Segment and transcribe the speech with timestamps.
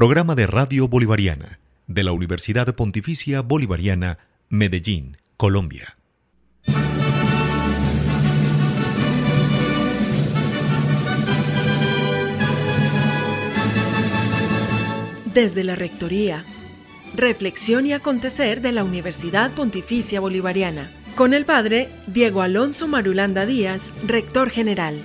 [0.00, 4.16] Programa de Radio Bolivariana de la Universidad Pontificia Bolivariana,
[4.48, 5.98] Medellín, Colombia.
[15.34, 16.46] Desde la Rectoría.
[17.14, 20.90] Reflexión y acontecer de la Universidad Pontificia Bolivariana.
[21.14, 25.02] Con el padre Diego Alonso Marulanda Díaz, rector general.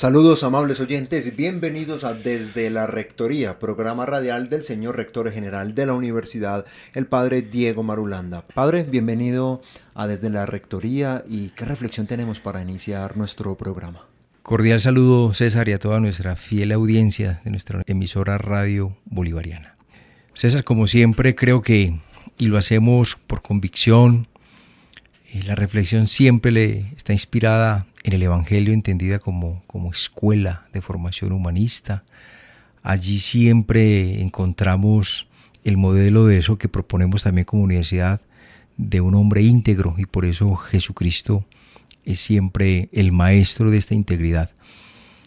[0.00, 5.84] Saludos amables oyentes, bienvenidos a Desde la Rectoría, programa radial del señor rector general de
[5.84, 6.64] la universidad,
[6.94, 8.46] el padre Diego Marulanda.
[8.46, 9.60] Padre, bienvenido
[9.94, 14.06] a Desde la Rectoría y qué reflexión tenemos para iniciar nuestro programa.
[14.42, 19.76] Cordial saludo César y a toda nuestra fiel audiencia de nuestra emisora Radio Bolivariana.
[20.32, 22.00] César, como siempre, creo que,
[22.38, 24.28] y lo hacemos por convicción,
[25.30, 30.80] eh, la reflexión siempre le está inspirada en el Evangelio entendida como, como escuela de
[30.80, 32.04] formación humanista.
[32.82, 35.28] Allí siempre encontramos
[35.64, 38.20] el modelo de eso que proponemos también como universidad
[38.76, 41.44] de un hombre íntegro y por eso Jesucristo
[42.04, 44.50] es siempre el maestro de esta integridad,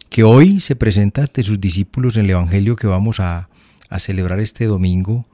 [0.10, 3.50] que hoy se presenta ante sus discípulos en el Evangelio que vamos a,
[4.00, 5.28] celebrar este domingo.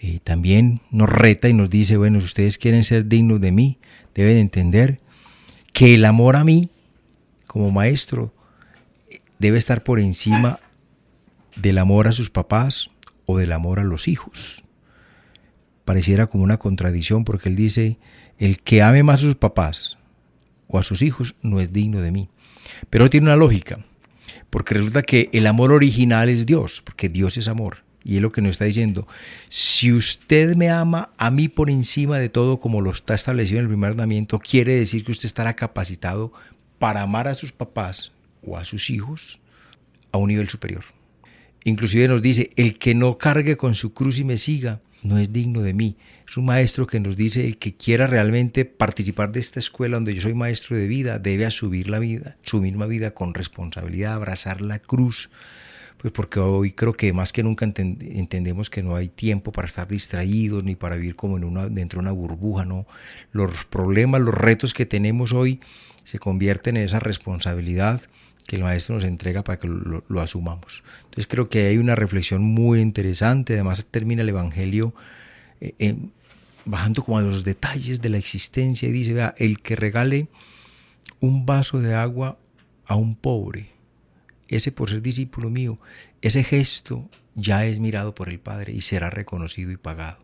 [0.00, 3.78] Eh, también nos reta y nos dice, bueno, si ustedes quieren ser dignos de mí,
[4.14, 5.00] deben entender
[5.72, 6.70] que el amor a mí
[7.48, 8.32] como maestro
[9.40, 10.60] debe estar por encima
[11.56, 12.90] del amor a sus papás
[13.26, 14.64] o del amor a los hijos.
[15.84, 17.98] Pareciera como una contradicción porque él dice,
[18.38, 19.98] el que ame más a sus papás
[20.68, 22.28] o a sus hijos no es digno de mí.
[22.90, 23.84] Pero tiene una lógica,
[24.50, 27.78] porque resulta que el amor original es Dios, porque Dios es amor.
[28.04, 29.06] Y es lo que nos está diciendo.
[29.48, 33.64] Si usted me ama a mí por encima de todo, como lo está establecido en
[33.64, 36.32] el primer mandamiento, quiere decir que usted estará capacitado
[36.78, 38.12] para amar a sus papás
[38.42, 39.40] o a sus hijos
[40.12, 40.84] a un nivel superior.
[41.64, 45.32] Inclusive nos dice, el que no cargue con su cruz y me siga, no es
[45.32, 45.96] digno de mí.
[46.28, 50.14] Es un maestro que nos dice, el que quiera realmente participar de esta escuela donde
[50.14, 54.60] yo soy maestro de vida, debe asumir la vida, su misma vida con responsabilidad, abrazar
[54.60, 55.30] la cruz,
[55.98, 59.86] pues porque hoy creo que más que nunca entendemos que no hay tiempo para estar
[59.86, 62.86] distraídos ni para vivir como en una, dentro de una burbuja, ¿no?
[63.32, 65.60] Los problemas, los retos que tenemos hoy
[66.04, 68.00] se convierten en esa responsabilidad
[68.46, 70.82] que el maestro nos entrega para que lo, asumamos.
[71.04, 74.94] Entonces creo que hay una reflexión muy interesante, además termina el Evangelio
[75.60, 75.96] eh,
[76.64, 80.28] bajando como a los detalles de la existencia y dice, vea, el que regale
[81.20, 82.38] un vaso de agua
[82.86, 83.68] a un pobre,
[84.48, 85.78] ese por ser discípulo mío,
[86.22, 90.18] ese gesto ya es mirado por el Padre y será reconocido y pagado.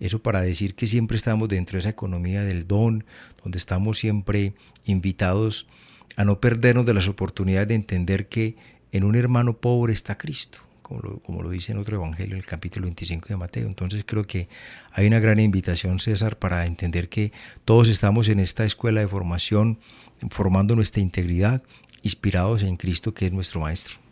[0.00, 3.04] Eso para decir que siempre estamos dentro de esa economía del don,
[3.42, 4.54] donde estamos siempre
[4.84, 5.66] invitados
[6.16, 8.56] a no perdernos de las oportunidades de entender que
[8.92, 12.84] en un hermano pobre está Cristo, como lo, dice en otro evangelio, en el capítulo
[12.84, 13.66] 25 de Mateo.
[13.66, 14.48] Entonces creo que
[14.92, 17.32] hay una gran invitación, César, para entender que
[17.64, 19.78] todos estamos en esta escuela de formación,
[20.30, 21.62] formando nuestra integridad
[22.02, 24.03] inspirados en Cristo que es nuestro Maestro.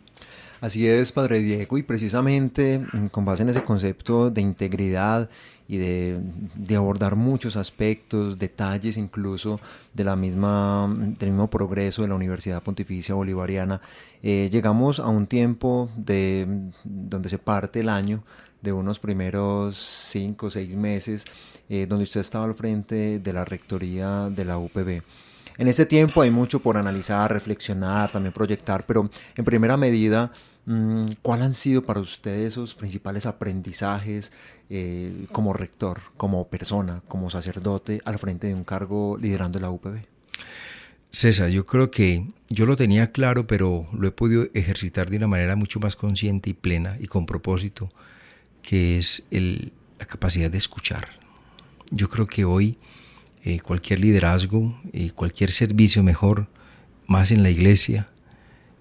[0.63, 5.29] Así es, Padre Diego, y precisamente mm, con base en ese concepto de integridad
[5.67, 6.21] y de,
[6.77, 9.59] abordar muchos aspectos, detalles incluso
[9.93, 10.87] de la misma,
[11.19, 13.81] del mismo progreso de la Universidad Pontificia Bolivariana,
[14.21, 18.23] eh, llegamos a un tiempo de, donde se parte el año
[18.61, 21.25] de unos primeros cinco o seis meses,
[21.67, 25.01] eh, donde usted estaba al frente de la rectoría de la UPB.
[25.57, 30.52] En ese tiempo hay mucho por analizar, reflexionar, también proyectar, pero en primera medida, mm,
[31.21, 34.31] ¿cuáles han sido para ustedes esos principales aprendizajes
[34.69, 40.05] eh, como rector, como persona, como sacerdote al frente de un cargo liderando la UPB?
[41.11, 45.27] César, yo creo que yo lo tenía claro, pero lo he podido ejercitar de una
[45.27, 47.89] manera mucho más consciente y plena y con propósito,
[48.63, 51.09] que es la capacidad de escuchar.
[51.91, 52.79] Yo creo que hoy
[53.45, 56.47] eh, cualquier liderazgo, y cualquier servicio mejor,
[57.05, 58.07] más en la iglesia,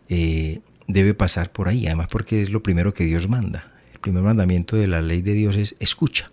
[0.08, 3.72] eh, debe pasar por ahí, además porque es lo primero que Dios manda.
[3.92, 6.30] El primer mandamiento de la ley de Dios es escucha.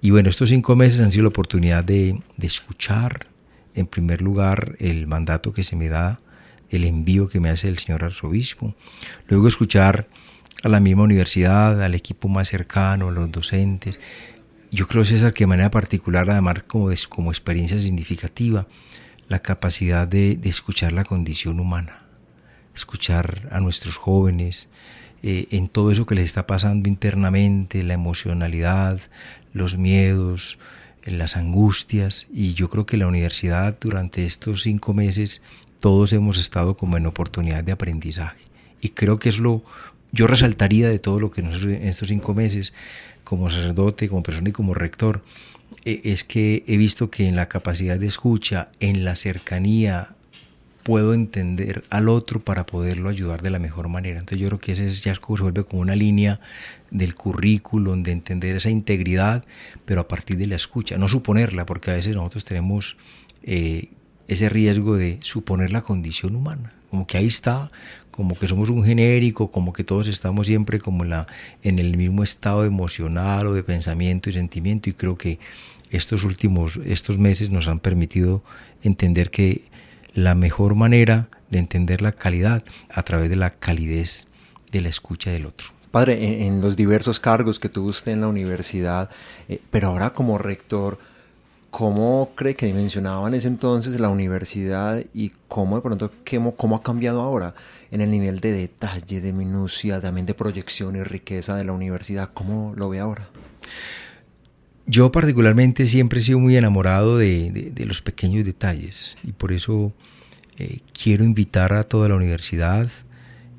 [0.00, 3.26] Y bueno, estos cinco meses han sido la oportunidad de, escuchar,
[3.74, 6.20] en primer lugar, el mandato que se me da,
[6.70, 8.74] el envío que me hace el señor arzobispo,
[9.28, 10.08] luego escuchar
[10.62, 14.00] a la misma universidad, al equipo más cercano, a los docentes,
[14.72, 18.66] yo creo, César, que de manera particular, además como, como experiencia significativa,
[19.28, 22.01] la capacidad de, escuchar la condición humana,
[22.74, 24.68] escuchar a nuestros jóvenes
[25.22, 29.00] eh, en todo eso que les está pasando internamente, la emocionalidad,
[29.52, 30.58] los miedos,
[31.04, 32.26] las angustias.
[32.32, 35.42] Y yo creo que la universidad durante estos cinco meses
[35.80, 38.42] todos hemos estado como en oportunidad de aprendizaje.
[38.80, 39.62] Y creo que es lo
[40.12, 42.74] yo resaltaría de todo lo que nosotros en estos cinco meses
[43.24, 45.22] como sacerdote, como persona y como rector
[45.84, 50.14] e, es que he visto que en la capacidad de escucha, en la cercanía,
[50.82, 54.18] puedo entender al otro para poderlo ayudar de la mejor manera.
[54.18, 56.40] Entonces yo creo que ese ya se vuelve como una línea
[56.90, 59.44] del currículum, de entender esa integridad,
[59.84, 62.96] pero a partir de la escucha, no suponerla, porque a veces nosotros tenemos
[63.42, 63.90] eh,
[64.28, 67.70] ese riesgo de suponer la condición humana, como que ahí está,
[68.10, 71.26] como que somos un genérico, como que todos estamos siempre como en, la,
[71.62, 75.38] en el mismo estado emocional o de pensamiento y sentimiento, y creo que
[75.90, 78.42] estos últimos, estos meses nos han permitido
[78.82, 79.62] entender que
[80.14, 84.26] la mejor manera de entender la calidad a través de la calidez
[84.70, 85.68] de la escucha del otro.
[85.90, 89.10] Padre, en, los diversos cargos que tuvo usted en la universidad,
[89.48, 90.98] eh, pero ahora como rector,
[91.70, 96.76] ¿cómo cree que dimensionaba en ese entonces la universidad y cómo de pronto cómo, cómo
[96.76, 97.52] ha cambiado ahora
[97.90, 102.30] en el nivel de detalle, de minucia, también de proyección y riqueza de la universidad?
[102.32, 103.28] ¿Cómo lo ve ahora?
[104.86, 109.92] Yo particularmente siempre he sido muy enamorado de, los pequeños detalles y por eso
[110.58, 112.88] eh, quiero invitar a toda la universidad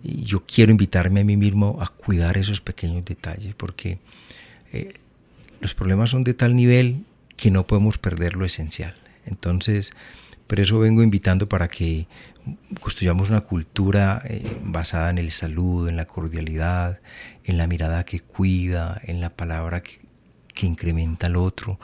[0.03, 3.99] y yo quiero invitarme a mí mismo a cuidar esos pequeños detalles porque
[4.73, 4.93] eh,
[5.61, 7.05] los problemas son de tal nivel
[7.37, 8.95] que no podemos perder lo esencial.
[9.25, 9.93] Entonces,
[10.47, 12.05] por eso vengo invitando para que
[12.81, 16.99] construyamos una cultura eh, basada en el saludo, en la cordialidad,
[17.45, 20.02] en la mirada que cuida, en la palabra que
[20.53, 21.79] que incrementa al otro.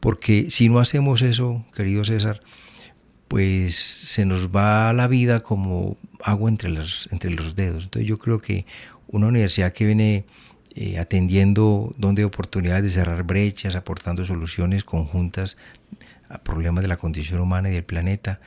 [0.00, 2.40] Porque si no hacemos eso, querido César,
[3.28, 7.84] pues se nos va la vida como agua entre los, entre los dedos.
[7.84, 8.66] Entonces yo creo que
[9.08, 10.26] una universidad que viene
[10.74, 15.56] eh, atendiendo donde hay oportunidades de cerrar brechas, aportando soluciones conjuntas
[16.28, 18.40] a problemas de la condición humana y del planeta,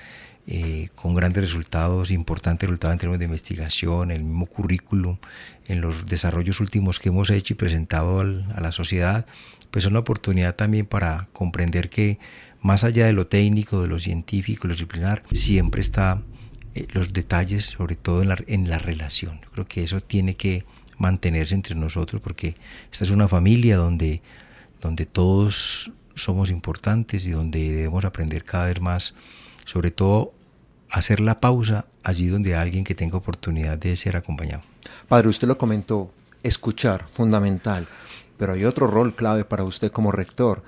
[0.50, 5.18] eh, con grandes resultados, importantes resultados en términos de investigación, el mismo currículum,
[5.66, 9.26] en los desarrollos últimos que hemos hecho y presentado a la sociedad,
[9.72, 12.18] pues es una oportunidad también para comprender que
[12.62, 16.22] más allá de lo técnico, de lo científico, lo disciplinar, siempre está
[16.76, 19.42] eh, los detalles, sobre todo en la, en la relación.
[19.52, 20.64] creo que eso tiene que
[20.98, 22.56] mantenerse entre nosotros porque
[22.90, 24.22] esta es una familia donde,
[24.80, 29.14] donde todos somos importantes y donde debemos aprender cada vez más,
[29.66, 30.34] sobre todo
[30.90, 34.64] hacer la pausa allí donde hay alguien que tenga oportunidad de ser acompañado.
[35.08, 36.12] Padre, usted lo comentó,
[36.44, 37.88] escuchar, fundamental.
[38.38, 40.64] Pero hay otro rol clave para usted como rector,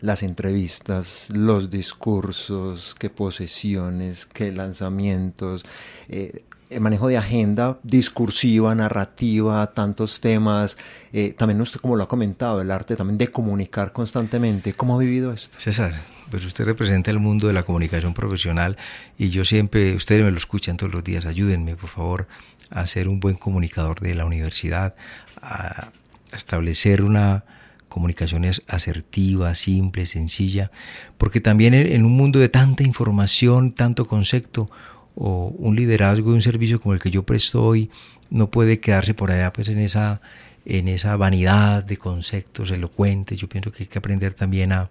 [0.00, 5.64] las entrevistas, los discursos, qué posesiones, qué lanzamientos,
[6.08, 6.44] eh,
[6.80, 10.76] manejo de agenda discursiva, narrativa, tantos temas.
[11.12, 14.74] Eh, también usted, como lo ha comentado, el arte también de comunicar constantemente.
[14.74, 15.58] ¿Cómo ha vivido esto?
[15.58, 15.94] César,
[16.30, 18.76] pues usted representa el mundo de la comunicación profesional
[19.18, 22.26] y yo siempre, ustedes me lo escuchan todos los días, ayúdenme por favor
[22.70, 24.94] a ser un buen comunicador de la universidad,
[25.40, 25.90] a
[26.32, 27.44] establecer una
[27.92, 30.70] comunicación asertiva, simple, sencilla,
[31.18, 34.70] porque también en un mundo de tanta información, tanto concepto,
[35.14, 37.90] o un liderazgo de un servicio como el que yo presto hoy
[38.30, 40.20] no puede quedarse por allá pues en esa
[40.64, 43.38] en esa vanidad de conceptos elocuentes.
[43.38, 44.90] Yo pienso que hay que aprender también a,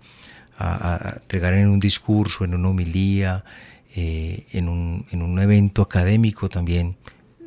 [1.16, 3.44] entregar en un discurso, en una homilía,
[3.96, 6.98] eh, en, un, en un evento académico también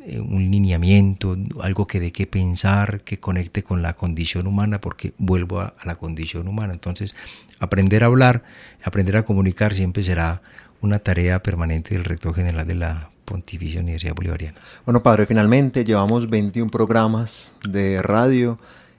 [0.07, 5.13] eh, un lineamiento, algo que de qué pensar, que conecte con la condición humana, porque
[5.17, 6.73] vuelvo a, la condición humana.
[6.73, 7.15] Entonces,
[7.59, 8.43] aprender a hablar,
[8.83, 10.43] aprender a comunicar siempre será
[10.85, 14.59] una tarea permanente del rector general de la Pontificia Universidad Bolivariana.
[14.85, 18.57] Bueno, padre, finalmente llevamos 21 programas de radio.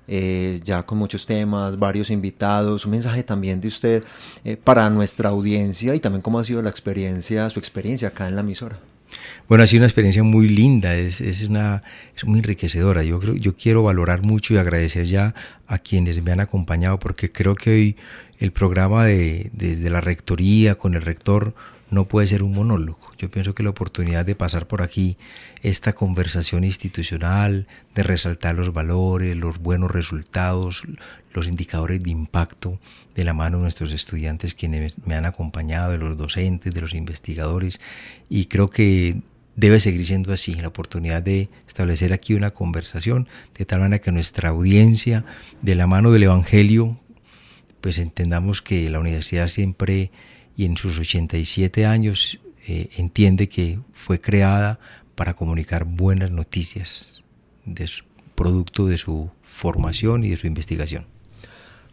[0.08, 4.04] Eh, ya con muchos temas, varios invitados, un mensaje también de usted
[4.44, 8.36] eh, para nuestra audiencia y también cómo ha sido la experiencia, su experiencia acá en
[8.36, 8.78] la emisora.
[9.48, 11.82] Bueno, ha sido una experiencia muy linda, es, es, una,
[12.16, 13.02] es muy enriquecedora.
[13.02, 15.34] Yo, creo, yo quiero valorar mucho y agradecer ya
[15.66, 17.96] a quienes me han acompañado porque creo que hoy
[18.38, 21.54] el programa de, desde la rectoría con el rector
[21.90, 23.12] no puede ser un monólogo.
[23.18, 25.16] Yo pienso que la oportunidad de pasar por aquí,
[25.62, 30.82] esta conversación institucional, de resaltar los valores, los buenos resultados,
[31.32, 32.78] los indicadores de impacto
[33.14, 36.94] de la mano de nuestros estudiantes quienes me han acompañado, de los docentes, de los
[36.94, 37.80] investigadores,
[38.28, 39.20] y creo que
[39.54, 43.26] debe seguir siendo así, la oportunidad de establecer aquí una conversación,
[43.56, 45.24] de tal manera que nuestra audiencia,
[45.62, 46.98] de la mano del Evangelio,
[47.80, 50.10] pues entendamos que la universidad siempre
[50.56, 54.80] y en sus 87 años eh, entiende que fue creada
[55.14, 57.24] para comunicar buenas noticias,
[57.64, 57.88] de
[58.34, 61.06] producto de su formación y de su investigación.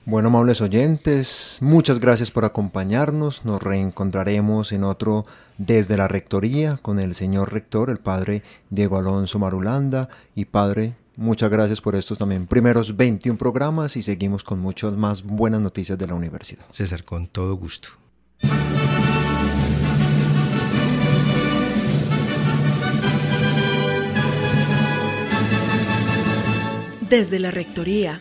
[0.05, 3.45] Bueno, amables oyentes, muchas gracias por acompañarnos.
[3.45, 5.25] Nos reencontraremos en otro
[5.57, 10.09] desde la Rectoría con el señor rector, el padre Diego Alonso Marulanda.
[10.35, 15.23] Y padre, muchas gracias por estos también primeros 21 programas y seguimos con muchas más
[15.23, 16.65] buenas noticias de la universidad.
[16.69, 18.02] César, con todo gusto.
[27.13, 28.19] Desde la Rectoría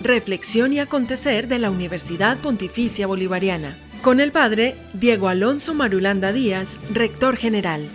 [0.00, 6.80] Reflexión y acontecer de la Universidad Pontificia Bolivariana, con el padre Diego Alonso Marulanda Díaz,
[6.90, 7.86] rector general.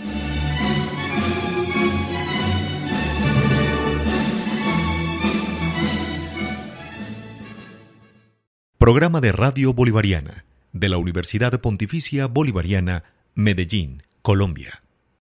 [8.78, 14.84] Programa de Radio Bolivariana de la Universidad Pontificia Bolivariana, Medellín, Colombia.